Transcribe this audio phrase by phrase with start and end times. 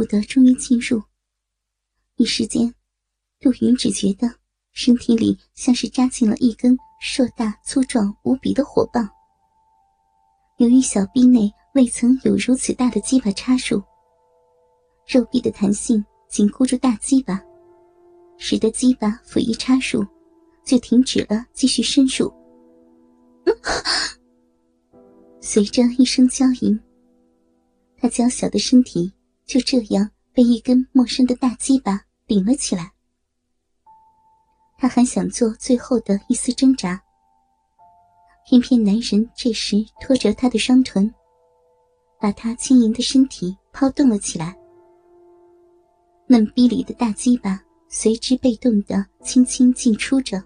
[0.00, 1.02] 物的终于进入，
[2.16, 2.74] 一时间，
[3.38, 4.26] 杜云只觉得
[4.72, 9.06] 身体里像是扎进了一根硕大粗壮无比的火棒。
[10.56, 13.82] 由于小臂内未曾有如此大的鸡巴插入，
[15.06, 17.38] 肉壁的弹性紧箍住大鸡巴，
[18.38, 20.02] 使得鸡巴甫一插入，
[20.64, 22.32] 就停止了继续深入。
[25.42, 26.80] 随着一声娇吟，
[27.98, 29.12] 他娇小的身体
[29.50, 32.92] 就这样被一根陌生的大鸡巴顶了起来。
[34.78, 37.02] 他还想做最后的一丝挣扎。
[38.46, 41.12] 偏偏男人这时拖着她的双臀，
[42.20, 44.56] 把她轻盈的身体抛动了起来。
[46.28, 50.40] 嫩逼里的大鸡巴随之被动的轻轻进出着。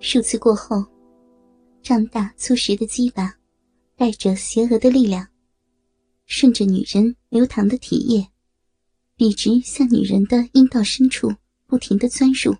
[0.00, 0.82] 数次过后，
[1.82, 3.34] 胀大粗实的鸡巴
[3.94, 5.26] 带着邪恶的力量，
[6.26, 8.26] 顺着女人流淌的体液，
[9.16, 11.32] 笔直向女人的阴道深处
[11.66, 12.54] 不停的钻入。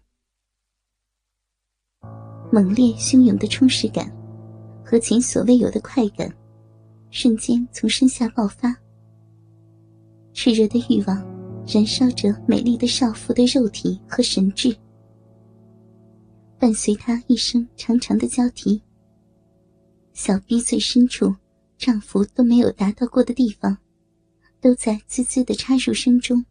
[2.53, 4.11] 猛烈汹涌的充实感
[4.85, 6.33] 和前所未有的快感，
[7.11, 8.75] 瞬间从身下爆发。
[10.33, 11.17] 炽热的欲望
[11.67, 14.75] 燃烧着美丽的少妇的肉体和神智，
[16.57, 18.81] 伴随她一声长长的娇啼。
[20.13, 21.35] 小臂最深处，
[21.79, 23.77] 丈夫都没有达到过的地方，
[24.61, 26.47] 都在滋滋的插入声中，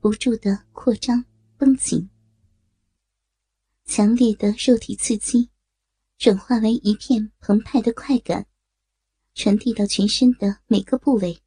[0.00, 1.24] 不住的扩张
[1.56, 2.10] 绷紧。
[3.84, 5.50] 强烈的肉体刺激，
[6.18, 8.46] 转化为一片澎湃的快感，
[9.34, 11.40] 传递到全身的每个部位。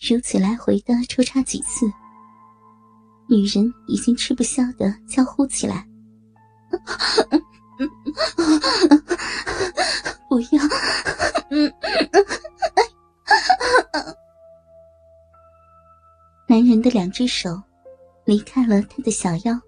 [0.00, 1.86] 如此来回的抽插几次，
[3.28, 5.88] 女人已经吃不消的娇呼起来
[10.34, 10.48] ：“不要！”
[16.48, 17.50] 男人的两只手
[18.24, 19.60] 离开了他的小腰。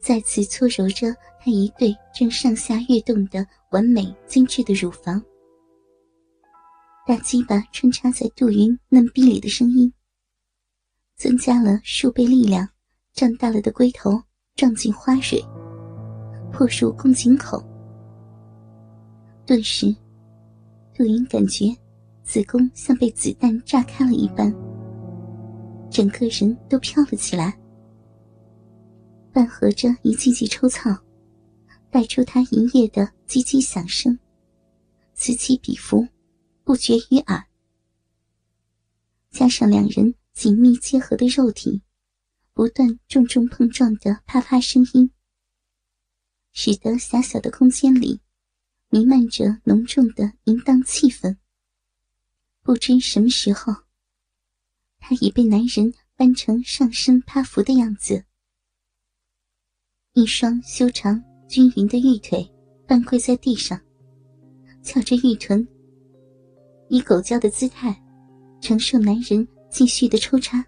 [0.00, 5.22] 再次搓揉着他一对正上下跃动的完美精致的乳房，
[7.06, 9.92] 大鸡巴穿插在杜云嫩逼里的声音，
[11.16, 12.66] 增加了数倍力量，
[13.12, 14.22] 胀大了的龟头
[14.56, 15.44] 撞进花蕊，
[16.50, 17.62] 破入宫颈口。
[19.52, 19.94] 顿时，
[20.94, 21.66] 杜云感觉
[22.24, 24.50] 子宫像被子弹炸开了一般，
[25.90, 27.54] 整个人都飘了起来。
[29.30, 30.88] 伴合着一记记抽草，
[31.90, 34.18] 带出他营业的叽叽响声，
[35.12, 36.08] 此起彼伏，
[36.64, 37.44] 不绝于耳。
[39.30, 41.82] 加上两人紧密结合的肉体，
[42.54, 45.10] 不断重重碰撞的啪啪声音，
[46.54, 48.21] 使得狭小的空间里
[48.94, 51.34] 弥漫着浓重的淫荡气氛。
[52.62, 53.74] 不知什么时候，
[55.00, 58.22] 他已被男人搬成上身趴伏的样子。
[60.12, 62.46] 一双修长均匀的玉腿
[62.86, 63.80] 半跪在地上，
[64.82, 65.66] 翘着玉臀，
[66.90, 67.98] 以狗叫的姿态
[68.60, 70.62] 承受男人继续的抽插。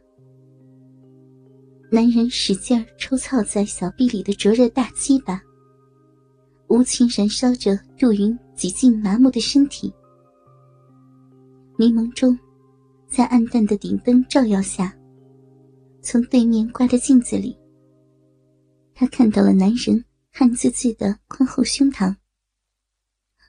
[1.92, 5.44] 男人使劲儿抽操在小臂里的灼热大鸡巴，
[6.69, 9.92] 无情燃烧着杜云几近麻木的身体。
[11.78, 12.38] 迷蒙中，
[13.08, 14.97] 在暗淡的顶灯照耀下，
[16.02, 17.56] 从对面挂的镜子里。
[18.94, 22.16] 他看到了男人汗滋滋的宽厚胸膛，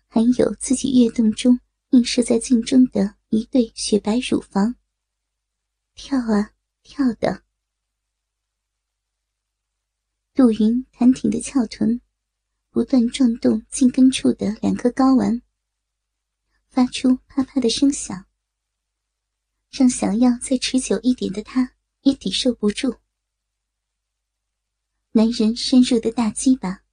[0.08, 1.60] 还有自己跃动中
[1.92, 4.76] 映射在镜中的一对雪白乳房。
[5.94, 6.52] 跳啊
[6.84, 7.44] 跳的，
[10.34, 12.02] 杜云弹挺的翘臀，
[12.76, 15.42] 不断撞动茎根处的两颗睾丸，
[16.68, 18.26] 发出啪啪的声响，
[19.72, 21.72] 让想要再持久一点的他
[22.02, 22.98] 也抵受不住。
[25.14, 26.84] 男人深入的大鸡巴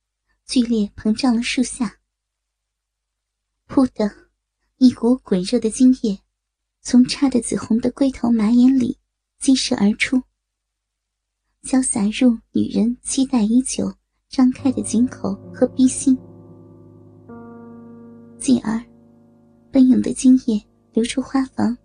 [0.46, 1.98] 剧烈膨胀了数下，
[3.66, 4.30] 噗的
[4.76, 6.22] 一股滚热的精液
[6.80, 9.00] 从插得紫红的龟头马眼里
[9.40, 10.22] 激射而出，
[11.60, 13.96] 浇洒入女人期待已久
[14.32, 16.16] 张开的井口和逼心，
[18.38, 18.82] 继而
[19.70, 20.58] 奔涌的精液
[20.94, 21.76] 流出花房，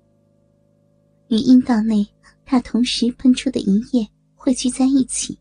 [1.27, 2.07] 与阴道内
[2.45, 5.37] 它同时喷出的银液汇聚在一起。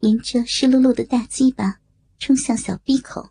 [0.00, 1.78] 沿着湿漉漉的大鸡巴
[2.18, 3.24] 冲向小闭口，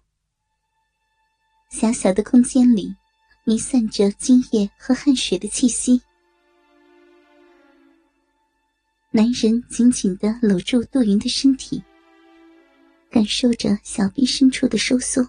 [1.70, 2.96] 狭小的空间里
[3.44, 6.02] 弥散着精液和汗水的气息。
[9.12, 11.84] 男人紧紧的搂住杜云的身体，
[13.16, 15.26] 感受着小臂深处的收缩，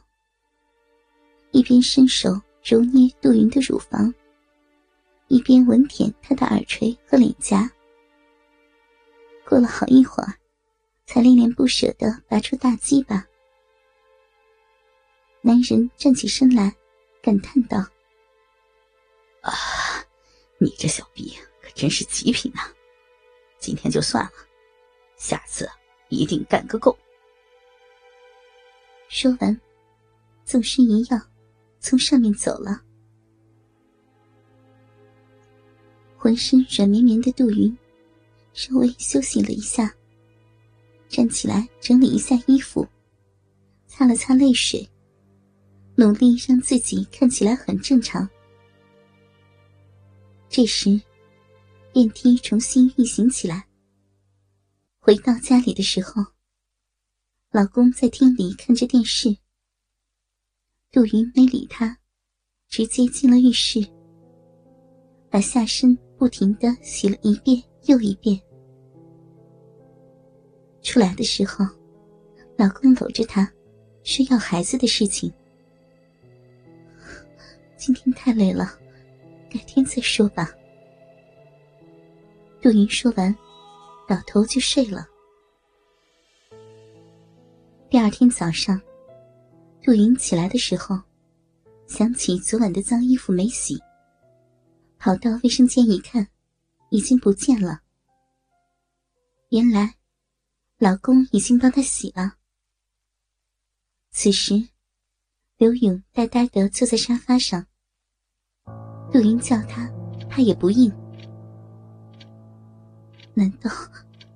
[1.53, 2.31] 一边伸手
[2.65, 4.13] 揉捏杜云的乳房，
[5.29, 7.71] 一边吻舔她的耳垂和脸颊。
[9.49, 10.35] 过了好一会儿，
[11.07, 13.25] 才恋恋不舍的拔出大鸡巴。
[15.41, 16.75] 男人站起身来，
[17.23, 17.79] 感叹道
[19.43, 19.53] ：“啊，
[20.59, 22.69] 你这小逼可真是极品啊！
[23.61, 24.33] 今天就算了，
[25.17, 25.71] 下次
[26.09, 26.99] 一定干个够。”
[29.09, 29.61] 说完，
[30.45, 31.21] 纵身一跃，
[31.81, 32.83] 从上面走了。
[36.17, 37.77] 浑身软绵绵的杜云，
[38.53, 39.95] 稍微休息了一下，
[41.09, 42.87] 站起来整理一下衣服，
[43.87, 44.87] 擦了擦泪水，
[45.95, 48.29] 努力让自己看起来很正常。
[50.49, 51.01] 这时，
[51.93, 53.65] 电梯重新运行起来。
[54.99, 56.25] 回到家里的时候，
[57.57, 59.35] 老公在厅里看着电视，
[60.93, 61.97] 杜云没理他，
[62.69, 63.81] 直接进了浴室，
[65.31, 65.97] 把下身。
[66.19, 68.39] 不停的洗了一遍又一遍。
[70.83, 71.65] 出来的时候，
[72.59, 73.51] 老公搂着她，
[74.03, 75.33] 说要孩子的事情。
[77.79, 78.79] 今天太累了，
[79.51, 80.51] 改天再说吧。
[82.61, 83.35] 杜云说完，
[84.07, 85.07] 倒头就睡了。
[87.97, 88.79] 第二天早上，
[89.83, 91.01] 杜云起来的时候，
[91.87, 93.83] 想起昨晚的脏衣服没洗。
[94.99, 96.29] 跑到卫生间一看，
[96.91, 97.81] 已经不见了。
[99.49, 99.95] 原来，
[100.77, 102.35] 老公已经帮他洗了。
[104.11, 104.69] 此时，
[105.57, 107.67] 刘勇呆呆的坐在沙发上。
[109.11, 109.91] 杜云叫他，
[110.29, 110.93] 他也不应。
[113.33, 113.71] 难道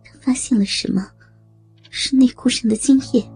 [0.02, 1.12] 他发现了什么？
[1.90, 3.30] 是内裤上的精液？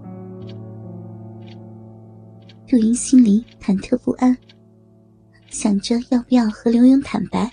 [2.75, 4.37] 杜云心里忐忑不安。
[5.49, 7.49] 想着要不要和刘勇坦白，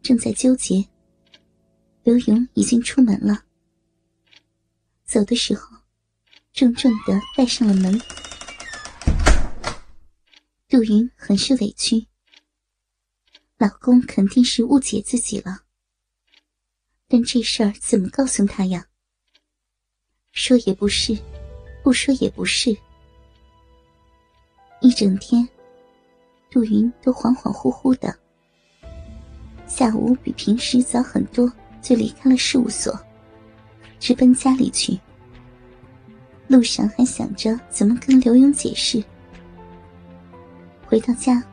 [0.00, 0.88] 正在纠结。
[2.04, 3.42] 刘勇已经出门了，
[5.04, 5.76] 走的时候，
[6.52, 8.00] 重重的带上了门。
[10.68, 12.06] 杜云很是委屈，
[13.56, 15.64] 老公肯定是误解自己了。
[17.08, 18.86] 但这事儿怎么告诉他呀？
[20.30, 21.18] 说也不是，
[21.82, 22.78] 不说也不是，
[24.80, 25.48] 一整天。
[26.50, 28.14] 杜云都恍恍惚惚的。
[29.66, 31.52] 下午比平时早很多，
[31.82, 32.98] 就离开了事务所，
[34.00, 34.98] 直奔家里去。
[36.46, 39.04] 路上还想着怎么跟刘勇解释。
[40.86, 41.44] 回到家，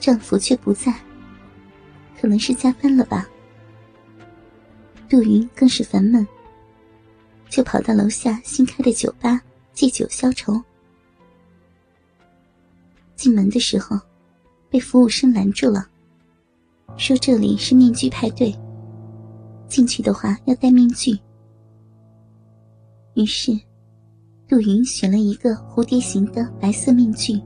[0.00, 0.92] 丈夫却不在，
[2.20, 3.28] 可能是加班了吧。
[5.08, 6.26] 杜云更是烦闷，
[7.48, 9.40] 就跑到楼下新开的酒吧
[9.72, 10.60] 借酒消愁。
[13.20, 14.00] 进门的时候，
[14.70, 15.86] 被服务生拦住了，
[16.96, 18.50] 说这里是面具派对，
[19.68, 21.12] 进去的话要戴面具。
[23.12, 23.52] 于是，
[24.48, 27.38] 杜云选了一个蝴蝶形的白色面具。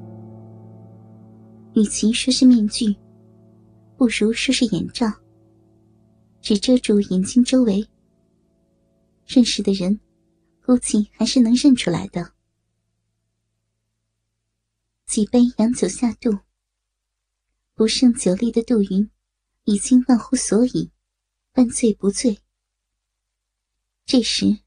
[1.74, 2.94] 与其说是面具，
[3.96, 5.12] 不如说是眼罩，
[6.40, 7.84] 只遮住眼睛周围。
[9.26, 9.98] 认识的人，
[10.64, 12.33] 估计还是能认出来的。
[15.06, 16.38] 几杯洋酒下肚，
[17.74, 19.10] 不胜酒力的杜云
[19.64, 20.90] 已经忘乎所以，
[21.52, 22.40] 半醉不醉。
[24.06, 24.58] 这时，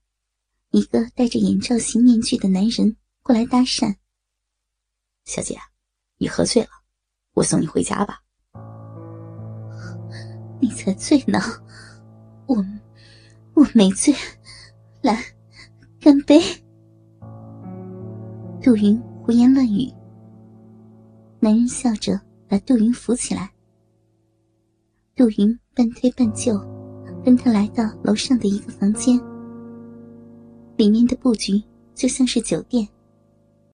[0.72, 3.96] 一个戴着眼罩型面具的男人过来搭讪
[5.25, 5.60] ：“小姐，
[6.17, 6.70] 你喝醉了，
[7.34, 8.24] 我送你回家吧。
[10.62, 11.39] ”“你才醉呢，
[12.48, 12.56] 我
[13.53, 14.13] 我没醉。”
[15.01, 15.24] 来，
[16.00, 16.39] 干杯。
[18.62, 19.94] 杜云胡言乱语。
[21.48, 23.50] 男人笑着把杜云扶起来，
[25.16, 26.60] 杜云半推半就，
[27.24, 29.18] 跟他来到楼上的一个房间。
[30.75, 31.63] 里面的布局
[31.96, 32.86] 就像是酒店，